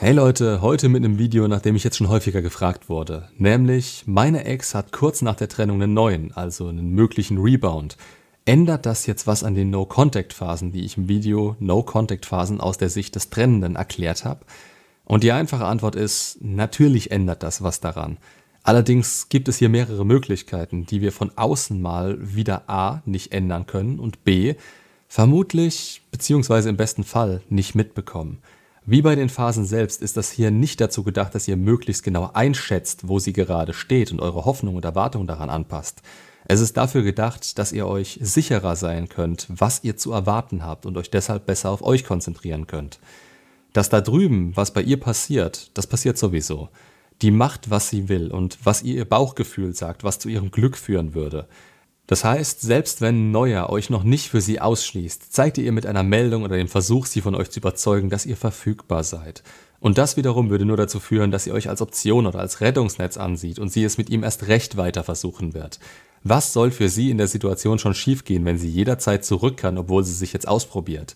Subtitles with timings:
[0.00, 3.28] Hey Leute, heute mit einem Video, nach dem ich jetzt schon häufiger gefragt wurde.
[3.36, 7.96] Nämlich, meine Ex hat kurz nach der Trennung einen neuen, also einen möglichen Rebound.
[8.44, 13.16] Ändert das jetzt was an den No-Contact-Phasen, die ich im Video No-Contact-Phasen aus der Sicht
[13.16, 14.46] des Trennenden erklärt habe?
[15.04, 18.18] Und die einfache Antwort ist, natürlich ändert das was daran.
[18.62, 23.66] Allerdings gibt es hier mehrere Möglichkeiten, die wir von außen mal wieder A nicht ändern
[23.66, 24.54] können und B
[25.08, 26.68] vermutlich bzw.
[26.68, 28.38] im besten Fall nicht mitbekommen.
[28.90, 32.30] Wie bei den Phasen selbst ist das hier nicht dazu gedacht, dass ihr möglichst genau
[32.32, 36.00] einschätzt, wo sie gerade steht und eure Hoffnung und Erwartung daran anpasst.
[36.46, 40.86] Es ist dafür gedacht, dass ihr euch sicherer sein könnt, was ihr zu erwarten habt
[40.86, 42.98] und euch deshalb besser auf euch konzentrieren könnt.
[43.74, 46.70] Dass da drüben, was bei ihr passiert, das passiert sowieso.
[47.20, 50.78] Die macht, was sie will und was ihr ihr Bauchgefühl sagt, was zu ihrem Glück
[50.78, 51.46] führen würde.
[52.08, 56.02] Das heißt, selbst wenn Neuer euch noch nicht für sie ausschließt, zeigt ihr mit einer
[56.02, 59.42] Meldung oder dem Versuch, sie von euch zu überzeugen, dass ihr verfügbar seid.
[59.78, 63.18] Und das wiederum würde nur dazu führen, dass ihr euch als Option oder als Rettungsnetz
[63.18, 65.80] ansieht und sie es mit ihm erst recht weiter versuchen wird.
[66.24, 70.02] Was soll für sie in der Situation schon schiefgehen, wenn sie jederzeit zurück kann, obwohl
[70.02, 71.14] sie sich jetzt ausprobiert?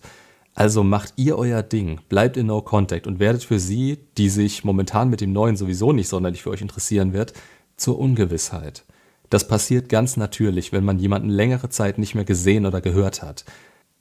[0.53, 4.63] Also macht ihr euer Ding, bleibt in No Contact und werdet für sie, die sich
[4.63, 7.33] momentan mit dem Neuen sowieso nicht sonderlich für euch interessieren wird,
[7.77, 8.85] zur Ungewissheit.
[9.33, 13.45] Das passiert ganz natürlich, wenn man jemanden längere Zeit nicht mehr gesehen oder gehört hat.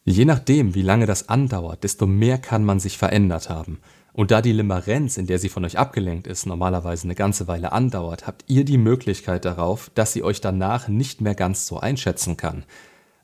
[0.05, 3.79] Je nachdem, wie lange das andauert, desto mehr kann man sich verändert haben.
[4.13, 7.73] Und da die Limerenz, in der sie von euch abgelenkt ist, normalerweise eine ganze Weile
[7.73, 12.37] andauert, habt ihr die Möglichkeit darauf, dass sie euch danach nicht mehr ganz so einschätzen
[12.37, 12.65] kann.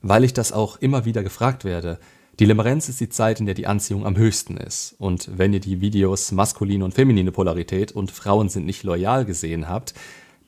[0.01, 1.99] Weil ich das auch immer wieder gefragt werde,
[2.39, 4.95] die Limerenz ist die Zeit, in der die Anziehung am höchsten ist.
[4.97, 9.69] Und wenn ihr die Videos maskuline und feminine Polarität und Frauen sind nicht loyal gesehen
[9.69, 9.93] habt,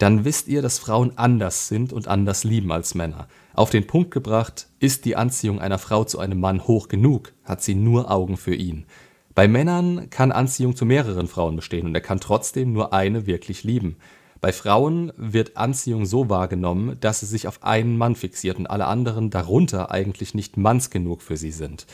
[0.02, 3.28] dann wisst ihr, dass Frauen anders sind und anders lieben als Männer.
[3.54, 7.62] Auf den Punkt gebracht, ist die Anziehung einer Frau zu einem Mann hoch genug, hat
[7.62, 8.86] sie nur Augen für ihn.
[9.36, 13.64] Bei Männern kann Anziehung zu mehreren Frauen bestehen und er kann trotzdem nur eine wirklich
[13.64, 13.98] lieben.
[14.42, 18.88] Bei Frauen wird Anziehung so wahrgenommen, dass sie sich auf einen Mann fixiert und alle
[18.88, 21.86] anderen darunter eigentlich nicht manns genug für sie sind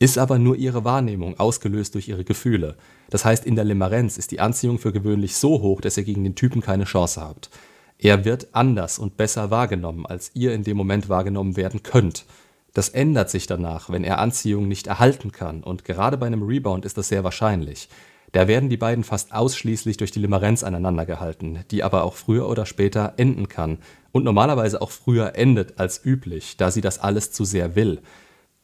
[0.00, 2.76] ist aber nur ihre Wahrnehmung, ausgelöst durch ihre Gefühle.
[3.10, 6.24] Das heißt, in der Limerenz ist die Anziehung für gewöhnlich so hoch, dass ihr gegen
[6.24, 7.50] den Typen keine Chance habt.
[7.98, 12.24] Er wird anders und besser wahrgenommen, als ihr in dem Moment wahrgenommen werden könnt.
[12.72, 16.86] Das ändert sich danach, wenn er Anziehung nicht erhalten kann, und gerade bei einem Rebound
[16.86, 17.90] ist das sehr wahrscheinlich.
[18.32, 22.48] Da werden die beiden fast ausschließlich durch die Limerenz aneinander gehalten, die aber auch früher
[22.48, 23.78] oder später enden kann
[24.12, 28.00] und normalerweise auch früher endet als üblich, da sie das alles zu sehr will.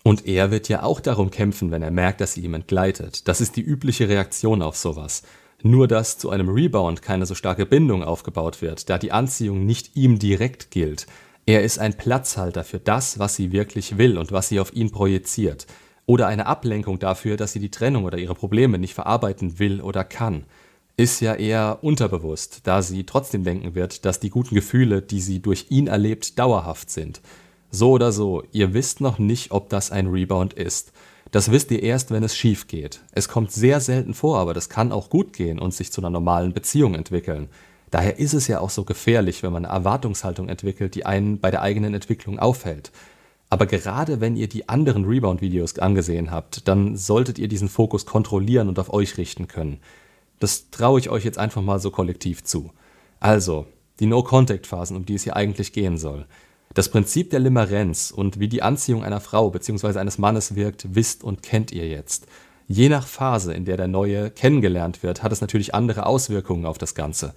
[0.06, 3.26] Und er wird ja auch darum kämpfen, wenn er merkt, dass sie ihm entgleitet.
[3.26, 5.24] Das ist die übliche Reaktion auf sowas.
[5.64, 9.96] Nur dass zu einem Rebound keine so starke Bindung aufgebaut wird, da die Anziehung nicht
[9.96, 11.08] ihm direkt gilt.
[11.44, 14.92] Er ist ein Platzhalter für das, was sie wirklich will und was sie auf ihn
[14.92, 15.66] projiziert.
[16.06, 20.04] Oder eine Ablenkung dafür, dass sie die Trennung oder ihre Probleme nicht verarbeiten will oder
[20.04, 20.44] kann.
[20.96, 25.42] Ist ja eher unterbewusst, da sie trotzdem denken wird, dass die guten Gefühle, die sie
[25.42, 27.20] durch ihn erlebt, dauerhaft sind.
[27.76, 30.92] So oder so, ihr wisst noch nicht, ob das ein Rebound ist.
[31.30, 33.02] Das wisst ihr erst, wenn es schief geht.
[33.12, 36.08] Es kommt sehr selten vor, aber das kann auch gut gehen und sich zu einer
[36.08, 37.50] normalen Beziehung entwickeln.
[37.90, 41.50] Daher ist es ja auch so gefährlich, wenn man eine Erwartungshaltung entwickelt, die einen bei
[41.50, 42.92] der eigenen Entwicklung aufhält.
[43.50, 48.70] Aber gerade wenn ihr die anderen Rebound-Videos angesehen habt, dann solltet ihr diesen Fokus kontrollieren
[48.70, 49.80] und auf euch richten können.
[50.40, 52.70] Das traue ich euch jetzt einfach mal so kollektiv zu.
[53.20, 53.66] Also,
[54.00, 56.24] die No-Contact-Phasen, um die es hier eigentlich gehen soll.
[56.76, 59.98] Das Prinzip der Limerenz und wie die Anziehung einer Frau bzw.
[59.98, 62.26] eines Mannes wirkt, wisst und kennt ihr jetzt.
[62.68, 66.76] Je nach Phase, in der der Neue kennengelernt wird, hat es natürlich andere Auswirkungen auf
[66.76, 67.32] das Ganze.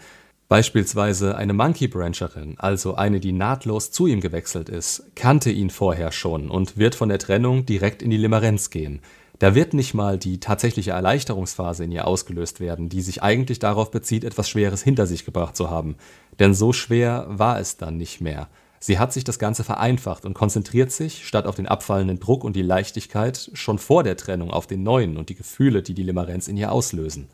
[0.50, 6.12] Beispielsweise eine Monkey Brancherin, also eine, die nahtlos zu ihm gewechselt ist, kannte ihn vorher
[6.12, 9.00] schon und wird von der Trennung direkt in die Limerenz gehen.
[9.38, 13.90] Da wird nicht mal die tatsächliche Erleichterungsphase in ihr ausgelöst werden, die sich eigentlich darauf
[13.90, 15.96] bezieht, etwas Schweres hinter sich gebracht zu haben.
[16.40, 18.50] Denn so schwer war es dann nicht mehr.
[18.80, 22.56] Sie hat sich das Ganze vereinfacht und konzentriert sich, statt auf den abfallenden Druck und
[22.56, 26.48] die Leichtigkeit, schon vor der Trennung auf den neuen und die Gefühle, die die Limerenz
[26.48, 27.28] in ihr auslösen.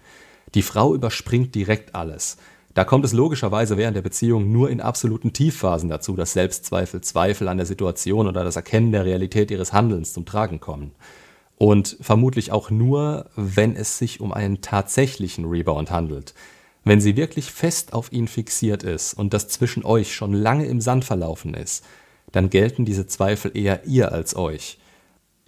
[0.56, 2.38] Die Frau überspringt direkt alles.
[2.74, 7.48] Da kommt es logischerweise während der Beziehung nur in absoluten Tiefphasen dazu, dass Selbstzweifel, Zweifel
[7.48, 10.92] an der Situation oder das Erkennen der Realität ihres Handelns zum Tragen kommen.
[11.58, 16.34] Und vermutlich auch nur, wenn es sich um einen tatsächlichen Rebound handelt,
[16.86, 20.80] wenn sie wirklich fest auf ihn fixiert ist und das zwischen euch schon lange im
[20.80, 21.84] Sand verlaufen ist,
[22.32, 24.78] dann gelten diese Zweifel eher ihr als euch.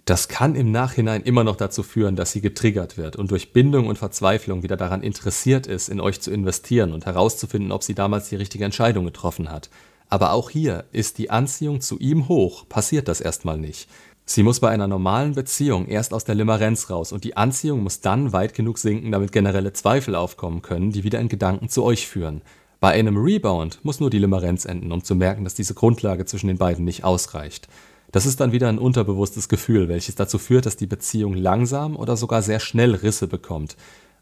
[0.04, 3.86] Das kann im Nachhinein immer noch dazu führen, dass sie getriggert wird und durch Bindung
[3.86, 8.30] und Verzweiflung wieder daran interessiert ist, in euch zu investieren und herauszufinden, ob sie damals
[8.30, 9.68] die richtige Entscheidung getroffen hat.
[10.08, 13.88] Aber auch hier ist die Anziehung zu ihm hoch, passiert das erstmal nicht.
[14.30, 18.02] Sie muss bei einer normalen Beziehung erst aus der Limerenz raus und die Anziehung muss
[18.02, 22.06] dann weit genug sinken, damit generelle Zweifel aufkommen können, die wieder in Gedanken zu euch
[22.06, 22.42] führen.
[22.78, 26.48] Bei einem Rebound muss nur die Limerenz enden, um zu merken, dass diese Grundlage zwischen
[26.48, 27.68] den beiden nicht ausreicht.
[28.12, 32.14] Das ist dann wieder ein unterbewusstes Gefühl, welches dazu führt, dass die Beziehung langsam oder
[32.14, 33.78] sogar sehr schnell Risse bekommt.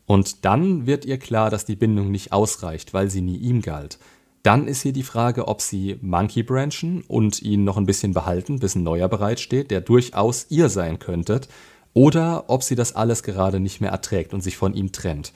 [0.06, 3.98] Und dann wird ihr klar, dass die Bindung nicht ausreicht, weil sie nie ihm galt.
[4.46, 8.60] Dann ist hier die Frage, ob sie Monkey branchen und ihn noch ein bisschen behalten,
[8.60, 11.40] bis ein neuer bereitsteht, der durchaus ihr sein könnte,
[11.94, 15.32] oder ob sie das alles gerade nicht mehr erträgt und sich von ihm trennt.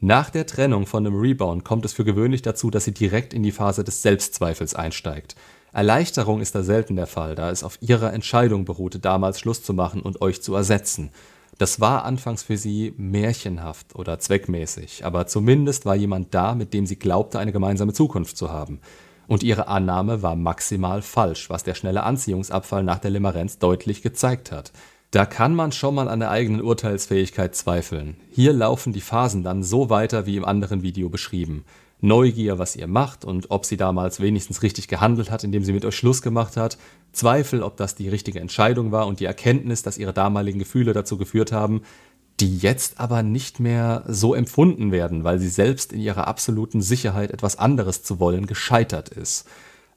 [0.00, 3.42] Nach der Trennung von einem Rebound kommt es für gewöhnlich dazu, dass sie direkt in
[3.42, 5.36] die Phase des Selbstzweifels einsteigt.
[5.74, 9.74] Erleichterung ist da selten der Fall, da es auf ihrer Entscheidung beruhte, damals Schluss zu
[9.74, 11.10] machen und euch zu ersetzen.
[11.58, 16.84] Das war anfangs für sie märchenhaft oder zweckmäßig, aber zumindest war jemand da, mit dem
[16.84, 18.80] sie glaubte, eine gemeinsame Zukunft zu haben.
[19.26, 24.52] Und ihre Annahme war maximal falsch, was der schnelle Anziehungsabfall nach der Limerenz deutlich gezeigt
[24.52, 24.72] hat.
[25.10, 28.16] Da kann man schon mal an der eigenen Urteilsfähigkeit zweifeln.
[28.30, 31.64] Hier laufen die Phasen dann so weiter wie im anderen Video beschrieben.
[32.00, 35.84] Neugier, was ihr macht und ob sie damals wenigstens richtig gehandelt hat, indem sie mit
[35.84, 36.76] euch Schluss gemacht hat,
[37.12, 41.16] Zweifel, ob das die richtige Entscheidung war und die Erkenntnis, dass ihre damaligen Gefühle dazu
[41.16, 41.82] geführt haben,
[42.40, 47.30] die jetzt aber nicht mehr so empfunden werden, weil sie selbst in ihrer absoluten Sicherheit
[47.30, 49.46] etwas anderes zu wollen gescheitert ist,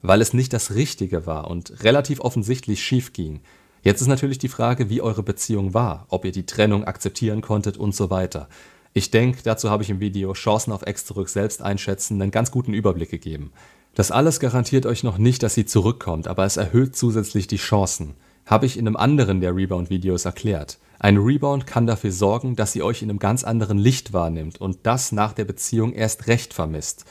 [0.00, 3.40] weil es nicht das Richtige war und relativ offensichtlich schief ging.
[3.82, 7.76] Jetzt ist natürlich die Frage, wie eure Beziehung war, ob ihr die Trennung akzeptieren konntet
[7.76, 8.48] und so weiter.
[8.92, 12.50] Ich denke, dazu habe ich im Video Chancen auf Ex zurück selbst einschätzen einen ganz
[12.50, 13.52] guten Überblick gegeben.
[13.94, 18.14] Das alles garantiert euch noch nicht, dass sie zurückkommt, aber es erhöht zusätzlich die Chancen.
[18.46, 20.78] Habe ich in einem anderen der Rebound-Videos erklärt.
[20.98, 24.78] Ein Rebound kann dafür sorgen, dass sie euch in einem ganz anderen Licht wahrnimmt und
[24.82, 27.04] das nach der Beziehung erst recht vermisst.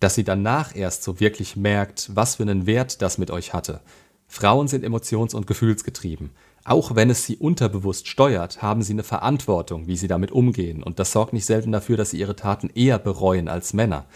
[0.00, 3.80] Dass sie danach erst so wirklich merkt, was für einen Wert das mit euch hatte.
[4.26, 6.30] Frauen sind emotions- und gefühlsgetrieben.
[6.64, 10.98] Auch wenn es sie unterbewusst steuert, haben sie eine Verantwortung, wie sie damit umgehen, und
[10.98, 14.06] das sorgt nicht selten dafür, dass sie ihre Taten eher bereuen als Männer.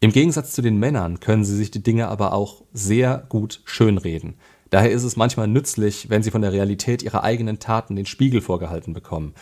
[0.00, 4.34] Im Gegensatz zu den Männern können sie sich die Dinge aber auch sehr gut schönreden.
[4.70, 8.40] Daher ist es manchmal nützlich, wenn sie von der Realität ihrer eigenen Taten den Spiegel
[8.40, 9.34] vorgehalten bekommen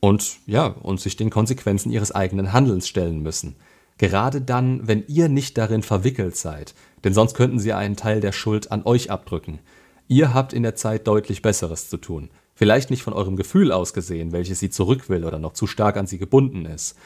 [0.00, 3.56] und ja, und sich den Konsequenzen ihres eigenen Handelns stellen müssen.
[3.98, 8.32] Gerade dann, wenn ihr nicht darin verwickelt seid, denn sonst könnten sie einen Teil der
[8.32, 9.60] Schuld an euch abdrücken.
[10.08, 12.30] Ihr habt in der Zeit deutlich Besseres zu tun.
[12.54, 15.96] Vielleicht nicht von eurem Gefühl aus gesehen, welches sie zurück will oder noch zu stark
[15.96, 16.96] an sie gebunden ist.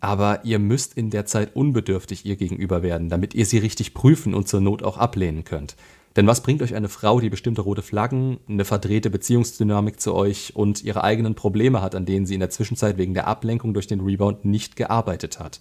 [0.00, 4.32] Aber ihr müsst in der Zeit unbedürftig ihr gegenüber werden, damit ihr sie richtig prüfen
[4.32, 5.76] und zur Not auch ablehnen könnt.
[6.16, 10.56] Denn was bringt euch eine Frau, die bestimmte rote Flaggen, eine verdrehte Beziehungsdynamik zu euch
[10.56, 13.86] und ihre eigenen Probleme hat, an denen sie in der Zwischenzeit wegen der Ablenkung durch
[13.86, 15.60] den Rebound nicht gearbeitet hat?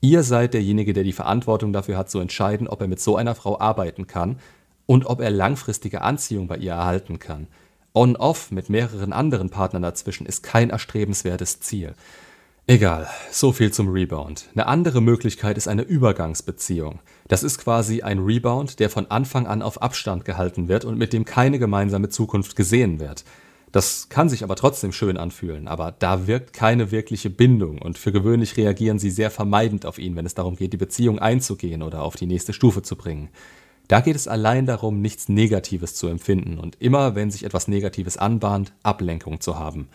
[0.00, 3.34] Ihr seid derjenige, der die Verantwortung dafür hat, zu entscheiden, ob er mit so einer
[3.34, 4.38] Frau arbeiten kann
[4.86, 7.48] und ob er langfristige Anziehung bei ihr erhalten kann.
[7.94, 11.94] On-off mit mehreren anderen Partnern dazwischen ist kein erstrebenswertes Ziel.
[12.68, 14.48] Egal, so viel zum Rebound.
[14.52, 16.98] Eine andere Möglichkeit ist eine Übergangsbeziehung.
[17.28, 21.12] Das ist quasi ein Rebound, der von Anfang an auf Abstand gehalten wird und mit
[21.12, 23.24] dem keine gemeinsame Zukunft gesehen wird.
[23.70, 28.10] Das kann sich aber trotzdem schön anfühlen, aber da wirkt keine wirkliche Bindung und für
[28.10, 32.02] gewöhnlich reagieren sie sehr vermeidend auf ihn, wenn es darum geht, die Beziehung einzugehen oder
[32.02, 33.28] auf die nächste Stufe zu bringen.
[33.88, 38.16] Da geht es allein darum, nichts Negatives zu empfinden und immer, wenn sich etwas Negatives
[38.16, 39.88] anbahnt, Ablenkung zu haben.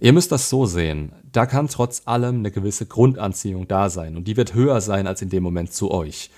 [0.00, 4.26] Ihr müsst das so sehen, da kann trotz allem eine gewisse Grundanziehung da sein und
[4.26, 6.30] die wird höher sein als in dem Moment zu euch.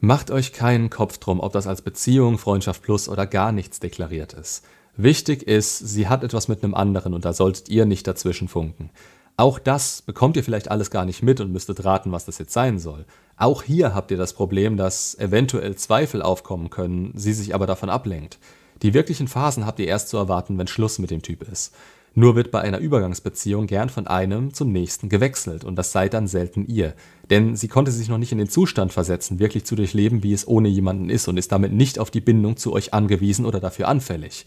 [0.00, 4.32] Macht euch keinen Kopf drum, ob das als Beziehung, Freundschaft plus oder gar nichts deklariert
[4.32, 4.64] ist.
[4.96, 8.90] Wichtig ist, sie hat etwas mit einem anderen und da solltet ihr nicht dazwischen funken.
[9.38, 12.54] Auch das bekommt ihr vielleicht alles gar nicht mit und müsstet raten, was das jetzt
[12.54, 13.04] sein soll.
[13.36, 17.90] Auch hier habt ihr das Problem, dass eventuell Zweifel aufkommen können, sie sich aber davon
[17.90, 18.38] ablenkt.
[18.82, 21.74] Die wirklichen Phasen habt ihr erst zu erwarten, wenn Schluss mit dem Typ ist.
[22.14, 26.28] Nur wird bei einer Übergangsbeziehung gern von einem zum nächsten gewechselt und das seid dann
[26.28, 26.94] selten ihr.
[27.28, 30.48] Denn sie konnte sich noch nicht in den Zustand versetzen, wirklich zu durchleben, wie es
[30.48, 33.88] ohne jemanden ist und ist damit nicht auf die Bindung zu euch angewiesen oder dafür
[33.88, 34.46] anfällig.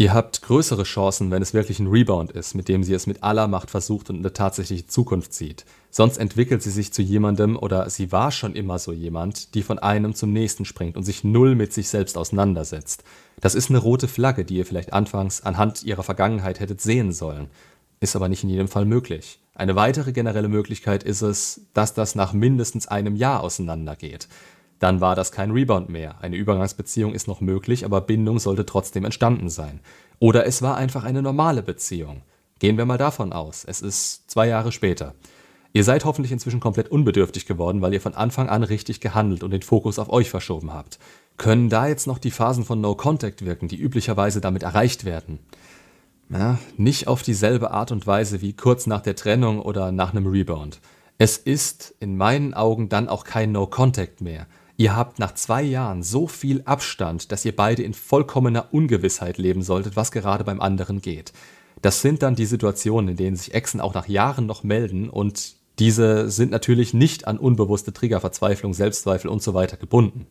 [0.00, 3.24] Ihr habt größere Chancen, wenn es wirklich ein Rebound ist, mit dem sie es mit
[3.24, 5.64] aller Macht versucht und eine tatsächliche Zukunft sieht.
[5.90, 9.80] Sonst entwickelt sie sich zu jemandem oder sie war schon immer so jemand, die von
[9.80, 13.02] einem zum nächsten springt und sich null mit sich selbst auseinandersetzt.
[13.40, 17.48] Das ist eine rote Flagge, die ihr vielleicht anfangs anhand ihrer Vergangenheit hättet sehen sollen.
[17.98, 19.40] Ist aber nicht in jedem Fall möglich.
[19.56, 24.28] Eine weitere generelle Möglichkeit ist es, dass das nach mindestens einem Jahr auseinandergeht
[24.78, 26.16] dann war das kein Rebound mehr.
[26.20, 29.80] Eine Übergangsbeziehung ist noch möglich, aber Bindung sollte trotzdem entstanden sein.
[30.18, 32.22] Oder es war einfach eine normale Beziehung.
[32.58, 35.14] Gehen wir mal davon aus, es ist zwei Jahre später.
[35.72, 39.50] Ihr seid hoffentlich inzwischen komplett unbedürftig geworden, weil ihr von Anfang an richtig gehandelt und
[39.50, 40.98] den Fokus auf euch verschoben habt.
[41.36, 45.38] Können da jetzt noch die Phasen von No Contact wirken, die üblicherweise damit erreicht werden?
[46.30, 50.26] Ja, nicht auf dieselbe Art und Weise wie kurz nach der Trennung oder nach einem
[50.26, 50.80] Rebound.
[51.16, 54.46] Es ist in meinen Augen dann auch kein No Contact mehr.
[54.80, 59.60] Ihr habt nach zwei Jahren so viel Abstand, dass ihr beide in vollkommener Ungewissheit leben
[59.60, 61.32] solltet, was gerade beim anderen geht.
[61.82, 65.54] Das sind dann die Situationen, in denen sich Exen auch nach Jahren noch melden und
[65.80, 70.28] diese sind natürlich nicht an unbewusste Trigger, Verzweiflung, Selbstzweifel und so weiter gebunden.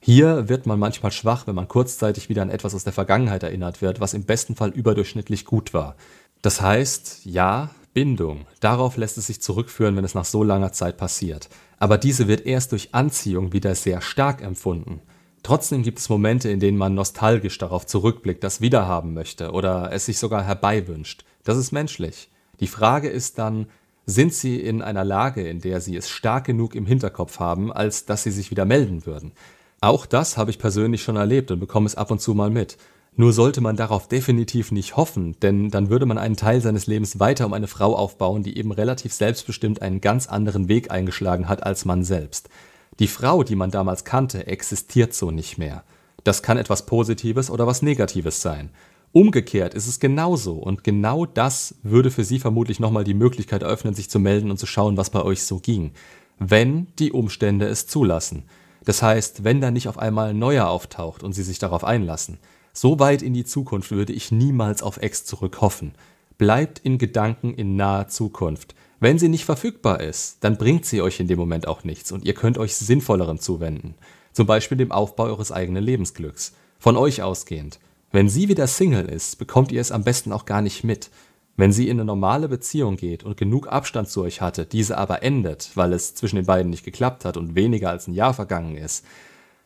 [0.00, 3.82] Hier wird man manchmal schwach, wenn man kurzzeitig wieder an etwas aus der Vergangenheit erinnert
[3.82, 5.96] wird, was im besten Fall überdurchschnittlich gut war.
[6.40, 10.96] Das heißt, ja, Bindung, darauf lässt es sich zurückführen, wenn es nach so langer Zeit
[10.96, 11.50] passiert.
[11.82, 15.00] Aber diese wird erst durch Anziehung wieder sehr stark empfunden.
[15.42, 20.06] Trotzdem gibt es Momente, in denen man nostalgisch darauf zurückblickt, das wiederhaben möchte oder es
[20.06, 21.24] sich sogar herbeiwünscht.
[21.42, 22.30] Das ist menschlich.
[22.60, 23.66] Die Frage ist dann,
[24.06, 28.06] sind sie in einer Lage, in der sie es stark genug im Hinterkopf haben, als
[28.06, 29.32] dass sie sich wieder melden würden?
[29.80, 32.76] Auch das habe ich persönlich schon erlebt und bekomme es ab und zu mal mit.
[33.14, 37.20] Nur sollte man darauf definitiv nicht hoffen, denn dann würde man einen Teil seines Lebens
[37.20, 41.62] weiter um eine Frau aufbauen, die eben relativ selbstbestimmt einen ganz anderen Weg eingeschlagen hat
[41.62, 42.48] als man selbst.
[42.98, 45.84] Die Frau, die man damals kannte, existiert so nicht mehr.
[46.24, 48.70] Das kann etwas Positives oder was Negatives sein.
[49.12, 53.94] Umgekehrt ist es genauso und genau das würde für sie vermutlich nochmal die Möglichkeit eröffnen,
[53.94, 55.92] sich zu melden und zu schauen, was bei euch so ging.
[56.38, 58.44] Wenn die Umstände es zulassen.
[58.84, 62.38] Das heißt, wenn da nicht auf einmal ein neuer auftaucht und sie sich darauf einlassen.
[62.72, 65.94] So weit in die Zukunft würde ich niemals auf Ex zurückhoffen.
[66.38, 68.74] Bleibt in Gedanken in naher Zukunft.
[68.98, 72.24] Wenn sie nicht verfügbar ist, dann bringt sie euch in dem Moment auch nichts und
[72.24, 73.94] ihr könnt euch Sinnvollerem zuwenden.
[74.32, 76.54] Zum Beispiel dem Aufbau eures eigenen Lebensglücks.
[76.78, 77.78] Von euch ausgehend.
[78.10, 81.10] Wenn sie wieder Single ist, bekommt ihr es am besten auch gar nicht mit.
[81.56, 85.22] Wenn sie in eine normale Beziehung geht und genug Abstand zu euch hatte, diese aber
[85.22, 88.76] endet, weil es zwischen den beiden nicht geklappt hat und weniger als ein Jahr vergangen
[88.76, 89.04] ist,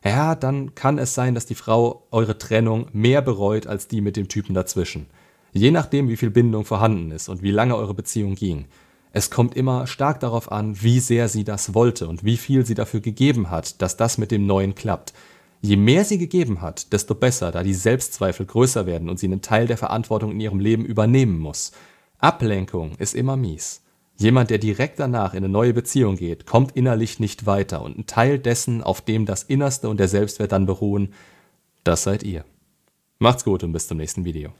[0.08, 4.16] ja, dann kann es sein, dass die Frau eure Trennung mehr bereut als die mit
[4.16, 5.06] dem Typen dazwischen.
[5.52, 8.66] Je nachdem, wie viel Bindung vorhanden ist und wie lange eure Beziehung ging.
[9.12, 12.74] Es kommt immer stark darauf an, wie sehr sie das wollte und wie viel sie
[12.74, 15.14] dafür gegeben hat, dass das mit dem Neuen klappt.
[15.62, 19.40] Je mehr sie gegeben hat, desto besser, da die Selbstzweifel größer werden und sie einen
[19.40, 21.72] Teil der Verantwortung in ihrem Leben übernehmen muss.
[22.18, 23.80] Ablenkung ist immer mies.
[24.18, 28.06] Jemand, der direkt danach in eine neue Beziehung geht, kommt innerlich nicht weiter und ein
[28.06, 31.12] Teil dessen, auf dem das Innerste und der Selbstwert dann beruhen,
[31.84, 32.44] das seid ihr.
[33.18, 34.52] Macht's gut und bis zum nächsten Video.